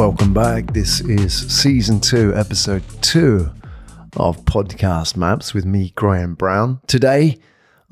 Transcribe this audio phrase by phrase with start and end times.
[0.00, 0.72] Welcome back.
[0.72, 3.50] This is season two, episode two
[4.16, 6.80] of Podcast Maps with me, Graham Brown.
[6.86, 7.38] Today,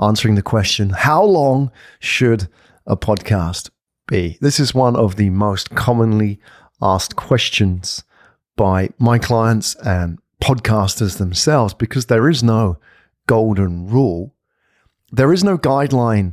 [0.00, 1.70] answering the question How long
[2.00, 2.48] should
[2.86, 3.68] a podcast
[4.06, 4.38] be?
[4.40, 6.40] This is one of the most commonly
[6.80, 8.04] asked questions
[8.56, 12.78] by my clients and podcasters themselves because there is no
[13.26, 14.34] golden rule.
[15.12, 16.32] There is no guideline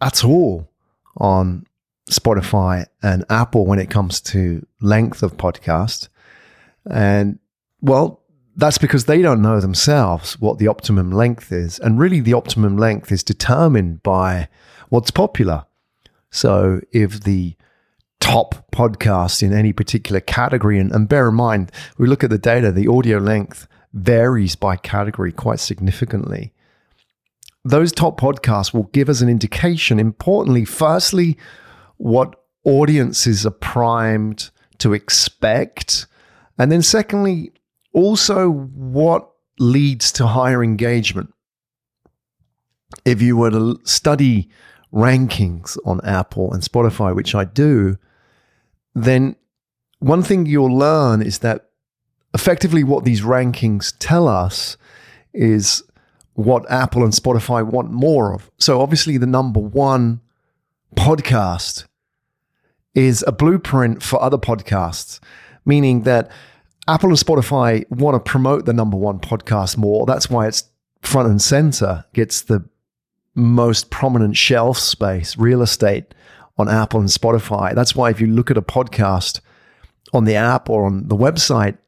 [0.00, 0.68] at all
[1.16, 1.64] on
[2.10, 6.08] Spotify and Apple when it comes to length of podcast.
[6.90, 7.38] And
[7.80, 8.22] well,
[8.56, 11.78] that's because they don't know themselves what the optimum length is.
[11.78, 14.48] And really, the optimum length is determined by
[14.88, 15.64] what's popular.
[16.30, 17.56] So if the
[18.20, 22.38] top podcast in any particular category, and, and bear in mind, we look at the
[22.38, 26.52] data, the audio length varies by category quite significantly.
[27.64, 31.36] Those top podcasts will give us an indication, importantly, firstly,
[31.96, 36.06] what audiences are primed to expect.
[36.58, 37.52] And then, secondly,
[37.92, 41.32] also what leads to higher engagement.
[43.04, 44.50] If you were to study
[44.92, 47.96] rankings on Apple and Spotify, which I do,
[48.94, 49.36] then
[49.98, 51.70] one thing you'll learn is that
[52.34, 54.76] effectively what these rankings tell us
[55.32, 55.82] is
[56.34, 58.50] what Apple and Spotify want more of.
[58.58, 60.20] So, obviously, the number one
[60.96, 61.86] podcast
[62.94, 65.20] is a blueprint for other podcasts,
[65.64, 66.30] meaning that
[66.88, 70.04] Apple and Spotify want to promote the number one podcast more.
[70.06, 70.64] That's why it's
[71.00, 72.64] front and center, gets the
[73.34, 76.14] most prominent shelf space, real estate
[76.58, 77.74] on Apple and Spotify.
[77.74, 79.40] That's why if you look at a podcast
[80.12, 81.78] on the app or on the website,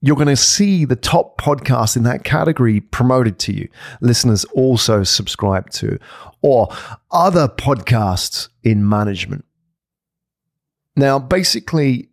[0.00, 3.68] you're going to see the top podcasts in that category promoted to you.
[4.00, 5.98] Listeners also subscribe to,
[6.40, 6.68] or
[7.10, 9.44] other podcasts in management.
[10.96, 12.10] Now, basically,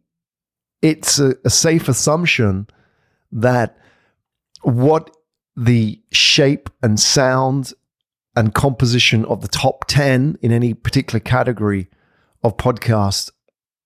[0.81, 2.67] it's a, a safe assumption
[3.31, 3.77] that
[4.61, 5.15] what
[5.55, 7.73] the shape and sound
[8.35, 11.87] and composition of the top 10 in any particular category
[12.43, 13.31] of podcast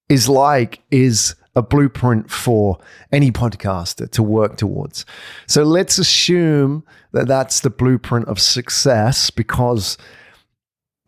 [0.08, 2.80] is like is a blueprint for
[3.12, 5.06] any podcaster to work towards.
[5.46, 9.98] So let's assume that that's the blueprint of success because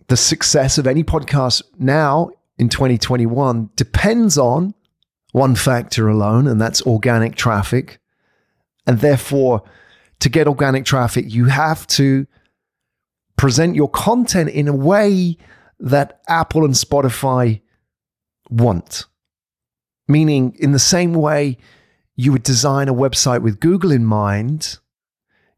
[0.07, 4.73] the success of any podcast now in 2021 depends on
[5.31, 7.99] one factor alone, and that's organic traffic.
[8.85, 9.63] And therefore,
[10.19, 12.27] to get organic traffic, you have to
[13.37, 15.37] present your content in a way
[15.79, 17.61] that Apple and Spotify
[18.49, 19.05] want.
[20.11, 21.57] Meaning, in the same way
[22.17, 24.77] you would design a website with Google in mind,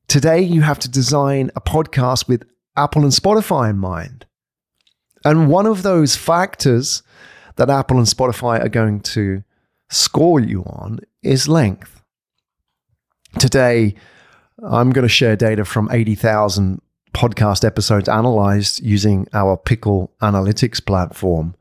[0.08, 2.44] today you have to design a podcast with
[2.78, 4.28] Apple and Spotify in mind.
[5.26, 7.02] And one of those factors
[7.56, 9.44] that Apple and Spotify are going to
[9.90, 12.04] score you on is length.
[13.40, 13.96] Today,
[14.64, 16.80] I'm going to share data from 80,000
[17.16, 21.56] podcast episodes analyzed using our Pickle Analytics platform.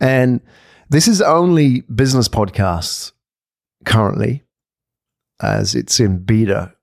[0.00, 0.40] And
[0.92, 3.12] this is only business podcasts
[3.84, 4.44] currently,
[5.40, 6.74] as it's in beta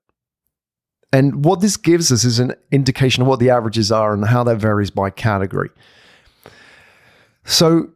[1.12, 4.44] and what this gives us is an indication of what the averages are and how
[4.44, 5.70] that varies by category.
[7.44, 7.90] So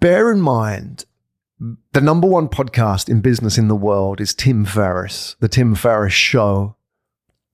[0.00, 1.04] bear in mind,
[1.92, 6.14] the number one podcast in business in the world is Tim Ferriss, the Tim Ferriss
[6.14, 6.76] Show,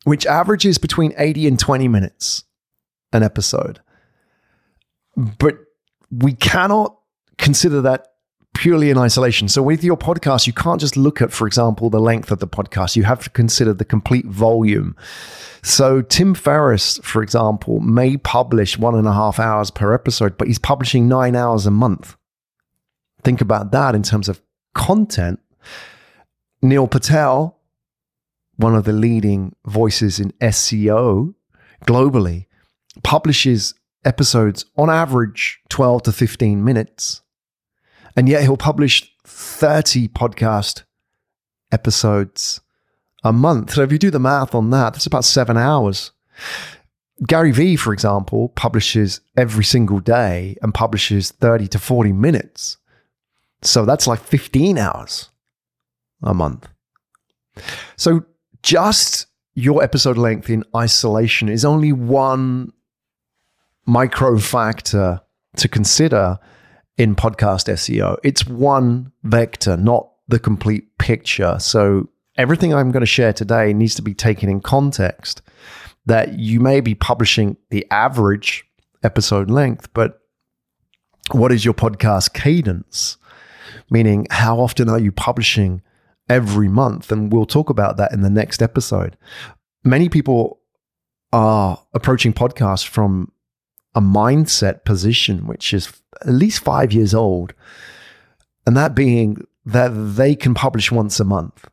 [0.04, 2.44] which averages between 80 and 20 minutes
[3.12, 3.81] an episode.
[5.16, 5.59] But
[6.10, 6.97] we cannot
[7.44, 8.09] consider that
[8.55, 9.49] purely in isolation.
[9.49, 12.49] So with your podcast, you can't just look at, for example, the length of the
[12.49, 12.97] podcast.
[12.97, 14.97] You have to consider the complete volume.
[15.62, 20.49] So Tim Ferriss, for example, may publish one and a half hours per episode, but
[20.49, 22.16] he's publishing nine hours a month.
[23.22, 24.41] Think about that in terms of
[24.75, 25.38] content.
[26.62, 27.59] Neil Patel,
[28.56, 31.34] one of the leading voices in SEO
[31.84, 32.47] globally,
[33.03, 37.21] publishes episodes on average 12 to 15 minutes
[38.16, 40.84] and yet he'll publish 30 podcast
[41.72, 42.61] episodes
[43.22, 43.72] a month.
[43.72, 46.13] So if you do the math on that, that's about seven hours.
[47.27, 52.77] Gary Vee, for example, publishes every single day and publishes 30 to 40 minutes.
[53.63, 55.31] So that's like 15 hours
[56.22, 56.69] a month.
[57.97, 58.25] So
[58.63, 62.72] just your episode length in isolation is only one
[63.87, 65.21] micro factor
[65.57, 66.39] to consider
[66.96, 68.16] in podcast SEO.
[68.22, 71.58] It's one vector, not the complete picture.
[71.58, 75.42] So everything I'm going to share today needs to be taken in context
[76.06, 78.64] that you may be publishing the average
[79.02, 80.20] episode length, but
[81.32, 83.16] what is your podcast cadence?
[83.91, 85.82] meaning how often are you publishing
[86.28, 87.12] every month?
[87.12, 89.16] And we'll talk about that in the next episode.
[89.84, 90.60] Many people
[91.32, 93.30] are approaching podcasts from
[93.94, 95.92] a mindset position, which is
[96.22, 97.54] at least five years old,
[98.66, 101.66] and that being that they can publish once a month.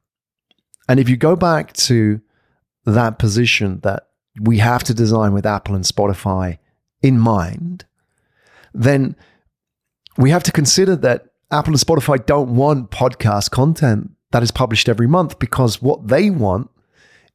[0.88, 2.22] And if you go back to
[2.86, 4.08] that position that
[4.40, 6.58] we have to design with Apple and Spotify
[7.02, 7.86] in mind,
[8.74, 9.16] then
[10.18, 14.88] we have to consider that Apple and Spotify don't want podcast content that is published
[14.88, 16.70] every month because what they want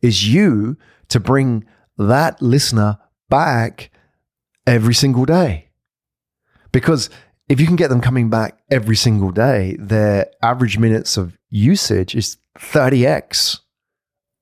[0.00, 0.76] is you
[1.08, 1.64] to bring
[1.98, 2.98] that listener
[3.28, 3.90] back
[4.66, 5.68] every single day.
[6.72, 7.10] Because
[7.48, 12.14] if you can get them coming back every single day, their average minutes of usage
[12.14, 13.60] is 30x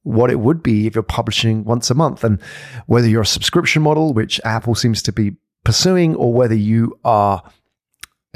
[0.04, 2.22] what it would be if you're publishing once a month.
[2.24, 2.40] And
[2.86, 7.42] whether you're a subscription model, which Apple seems to be pursuing, or whether you are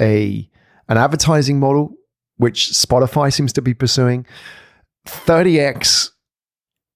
[0.01, 0.49] a
[0.87, 1.93] an advertising model,
[2.37, 4.25] which Spotify seems to be pursuing,
[5.07, 6.11] 30x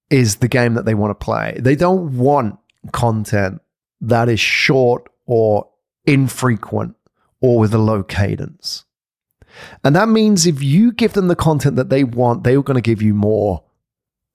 [0.10, 1.58] is the game that they want to play.
[1.60, 2.58] They don't want
[2.92, 3.62] content
[4.04, 5.70] that is short or
[6.06, 6.96] infrequent
[7.42, 8.86] or with a low cadence.
[9.84, 12.82] And that means if you give them the content that they want, they're going to
[12.82, 13.64] give you more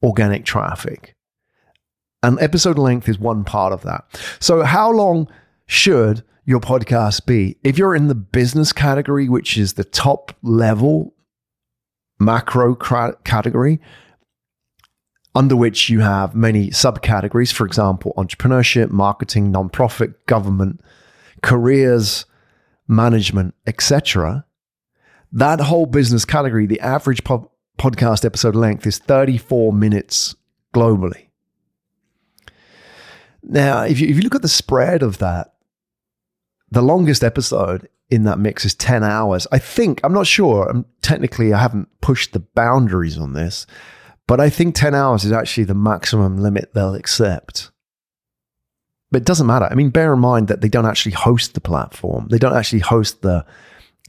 [0.03, 1.15] organic traffic.
[2.23, 4.05] And episode length is one part of that.
[4.41, 5.29] So, how long
[5.67, 7.57] should your podcast be?
[7.63, 11.15] If you're in the business category, which is the top level
[12.19, 13.81] macro category,
[15.39, 20.81] under which you have many subcategories, for example, entrepreneurship, marketing, nonprofit, government,
[21.45, 22.27] careers,
[22.89, 24.45] management, etc.
[25.31, 30.35] That whole business category, the average po- podcast episode length is 34 minutes
[30.75, 31.29] globally.
[33.45, 35.55] Now, if you, if you look at the spread of that,
[36.69, 39.47] the longest episode in that mix is 10 hours.
[39.53, 40.69] I think, I'm not sure.
[40.69, 43.69] I'm, technically, I haven't pushed the boundaries on this,
[44.29, 47.73] but I think 10 hours is actually the maximum limit they'll accept.
[49.11, 49.65] But it doesn't matter.
[49.65, 52.81] I mean, bear in mind that they don't actually host the platform, they don't actually
[52.81, 53.45] host the,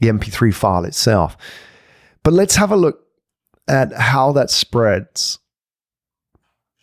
[0.00, 1.36] the MP3 file itself.
[2.22, 3.02] But let's have a look
[3.66, 5.38] at how that spreads.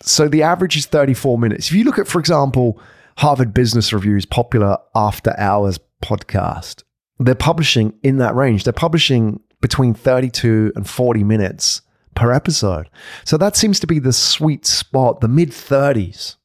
[0.01, 1.67] So the average is 34 minutes.
[1.67, 2.79] If you look at, for example,
[3.17, 6.83] Harvard Business Review's popular after hours podcast,
[7.19, 8.63] they're publishing in that range.
[8.63, 11.81] They're publishing between 32 and 40 minutes
[12.17, 12.89] per episode.
[13.23, 16.35] So that seems to be the sweet spot, the mid 30s.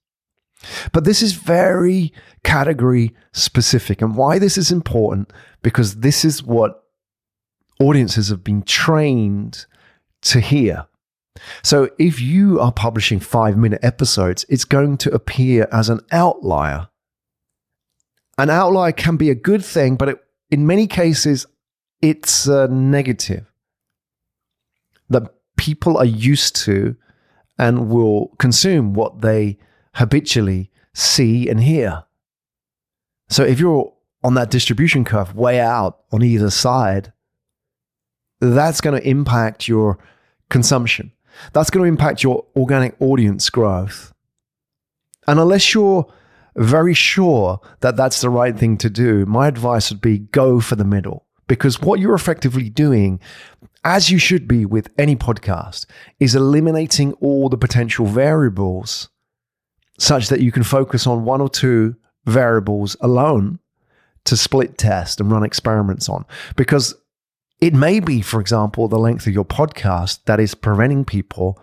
[0.92, 2.12] But this is very
[2.44, 4.02] category specific.
[4.02, 5.32] And why this is important,
[5.62, 6.84] because this is what
[7.80, 9.64] audiences have been trained
[10.20, 10.86] to hear.
[11.62, 16.88] So if you are publishing five minute episodes, it's going to appear as an outlier.
[18.36, 20.18] An outlier can be a good thing, but it,
[20.50, 21.46] in many cases,
[22.02, 23.50] it's a negative
[25.08, 26.96] that people are used to
[27.58, 29.58] and will consume what they
[29.94, 32.04] habitually see and hear.
[33.28, 33.92] So if you're
[34.24, 37.12] on that distribution curve way out on either side,
[38.40, 39.98] that's going to impact your
[40.50, 41.12] consumption.
[41.52, 44.12] That's going to impact your organic audience growth.
[45.26, 46.12] And unless you're
[46.56, 50.76] very sure that that's the right thing to do, my advice would be go for
[50.76, 51.24] the middle.
[51.46, 53.20] Because what you're effectively doing,
[53.84, 55.86] as you should be with any podcast,
[56.20, 59.08] is eliminating all the potential variables
[59.98, 63.58] such that you can focus on one or two variables alone
[64.24, 66.24] to split test and run experiments on.
[66.56, 66.94] Because
[67.60, 71.60] it may be, for example, the length of your podcast that is preventing people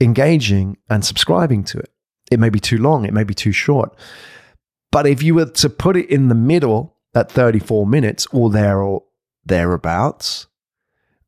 [0.00, 1.92] engaging and subscribing to it.
[2.30, 3.94] It may be too long, it may be too short.
[4.90, 8.80] But if you were to put it in the middle at 34 minutes or there
[8.80, 9.04] or
[9.44, 10.46] thereabouts,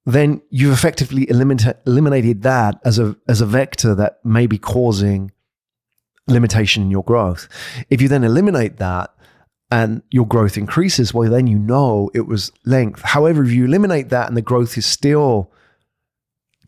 [0.04, 5.30] then you've effectively eliminate, eliminated that as a, as a vector that may be causing
[6.26, 7.48] limitation in your growth.
[7.90, 9.14] If you then eliminate that,
[9.72, 13.00] and your growth increases, well, then you know it was length.
[13.00, 15.50] However, if you eliminate that and the growth is still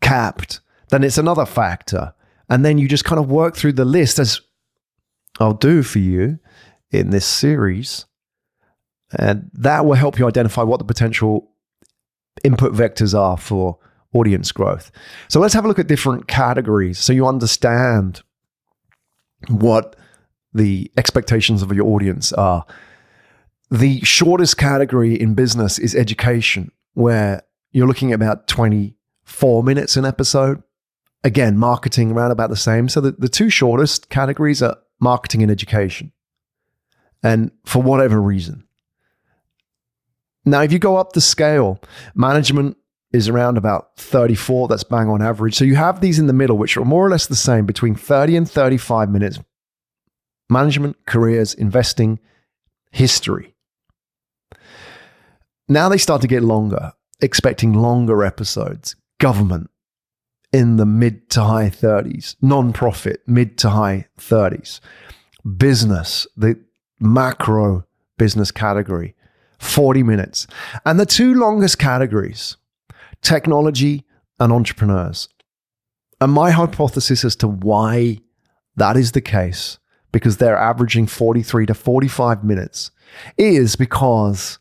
[0.01, 2.15] capped, then it's another factor.
[2.49, 4.41] And then you just kind of work through the list as
[5.39, 6.39] I'll do for you
[6.91, 8.07] in this series.
[9.19, 11.51] And that will help you identify what the potential
[12.43, 13.79] input vectors are for
[14.13, 14.91] audience growth.
[15.29, 18.23] So let's have a look at different categories so you understand
[19.49, 19.97] what
[20.55, 22.65] the expectations of your audience are.
[23.71, 30.05] The shortest category in business is education, where you're looking at about 24 minutes an
[30.05, 30.63] episode.
[31.25, 32.89] Again, marketing around about the same.
[32.89, 36.13] So the, the two shortest categories are marketing and education.
[37.23, 38.65] And for whatever reason,
[40.45, 41.81] Now, if you go up the scale,
[42.15, 42.77] management
[43.13, 44.69] is around about 34.
[44.69, 45.55] That's bang on average.
[45.55, 47.95] So you have these in the middle, which are more or less the same between
[47.95, 49.39] 30 and 35 minutes.
[50.51, 52.19] Management, careers, investing,
[52.91, 53.55] history.
[55.69, 58.97] Now they start to get longer, expecting longer episodes.
[59.19, 59.71] Government
[60.53, 64.81] in the mid to high 30s, non-profit mid to high 30s,
[65.57, 66.61] business, the
[67.01, 67.85] macro
[68.19, 69.15] business category,
[69.59, 70.47] 40 minutes.
[70.85, 72.57] And the two longest categories,
[73.23, 74.05] technology
[74.39, 75.29] and entrepreneurs.
[76.21, 78.19] And my hypothesis as to why
[78.77, 79.79] that is the case,
[80.13, 82.91] because they're averaging 43 to 45 minutes,
[83.37, 84.59] is because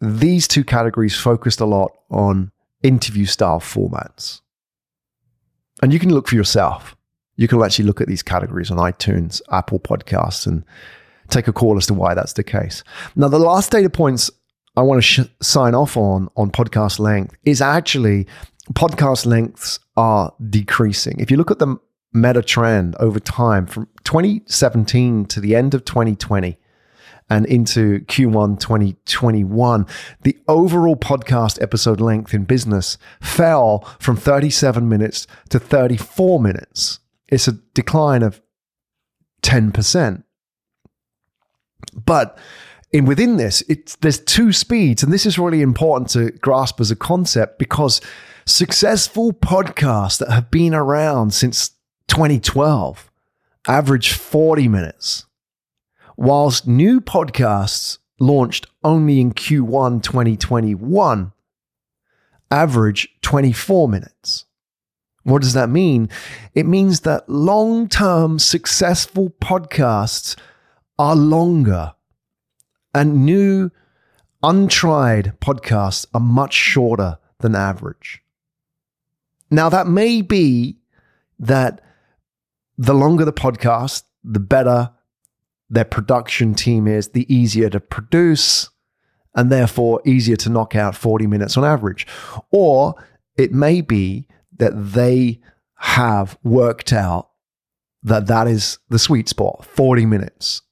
[0.00, 4.40] these two categories focused a lot on interview style formats.
[5.82, 6.96] And you can look for yourself.
[7.36, 10.64] You can actually look at these categories on iTunes, Apple Podcasts, and
[11.28, 12.82] take a call as to why that's the case.
[13.16, 14.30] Now, the last data points
[14.76, 18.26] I want to sh- sign off on on podcast length is actually
[18.74, 21.18] podcast lengths are decreasing.
[21.18, 21.76] If you look at the
[22.12, 26.58] meta trend over time from 2017 to the end of 2020
[27.30, 29.86] and into Q1 2021,
[30.22, 37.00] the overall podcast episode length in business fell from 37 minutes to 34 minutes.
[37.28, 38.40] It's a decline of
[39.42, 40.22] 10%.
[41.94, 42.38] But
[42.92, 46.90] in within this, it's there's two speeds, and this is really important to grasp as
[46.90, 48.00] a concept because
[48.46, 51.70] successful podcasts that have been around since
[52.08, 53.10] 2012
[53.66, 55.26] average 40 minutes,
[56.16, 61.32] whilst new podcasts launched only in Q1 2021
[62.50, 64.46] average 24 minutes.
[65.24, 66.08] What does that mean?
[66.54, 70.36] It means that long term successful podcasts
[70.98, 71.94] are longer
[72.94, 73.70] and new,
[74.42, 78.22] untried podcasts are much shorter than average.
[79.50, 80.78] Now, that may be
[81.38, 81.80] that
[82.76, 84.90] the longer the podcast, the better
[85.70, 88.70] their production team is, the easier to produce,
[89.34, 92.06] and therefore easier to knock out 40 minutes on average.
[92.50, 92.94] Or
[93.36, 94.26] it may be
[94.56, 95.40] that they
[95.76, 97.30] have worked out
[98.02, 100.62] that that is the sweet spot 40 minutes.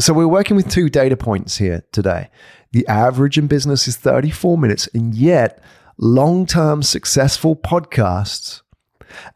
[0.00, 2.30] So we're working with two data points here today.
[2.72, 5.62] The average in business is 34 minutes, and yet
[5.98, 8.62] long term successful podcasts,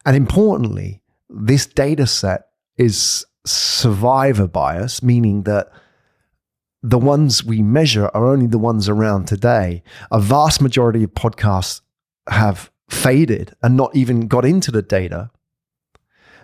[0.06, 2.46] and importantly, this data set
[2.78, 5.70] is survivor bias, meaning that
[6.82, 9.82] the ones we measure are only the ones around today.
[10.10, 11.82] A vast majority of podcasts
[12.26, 15.30] have faded and not even got into the data.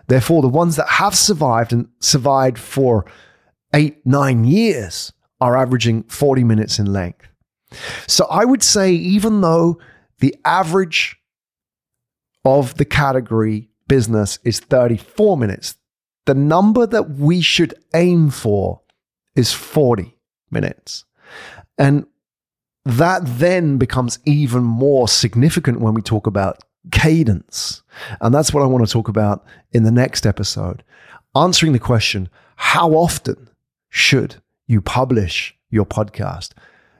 [0.08, 3.06] Therefore, the ones that have survived and survived for
[3.74, 7.26] eight, nine years are averaging 40 minutes in length.
[8.06, 9.78] So I would say, even though
[10.18, 11.16] the average
[12.44, 15.76] of the category business is 34 minutes,
[16.26, 18.80] the number that we should aim for
[19.34, 20.16] is 40
[20.50, 21.04] minutes.
[21.78, 22.06] And
[22.84, 27.82] that then becomes even more significant when we talk about cadence.
[28.20, 30.82] And that's what I want to talk about in the next episode.
[31.34, 33.49] Answering the question, how often
[33.90, 36.50] should you publish your podcast?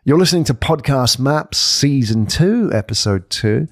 [0.05, 3.69] You're listening to Podcast Maps Season 2, Episode 2.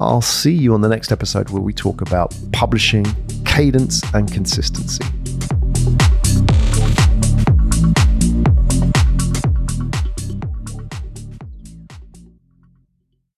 [0.00, 3.06] I'll see you on the next episode where we talk about publishing,
[3.44, 5.04] cadence, and consistency.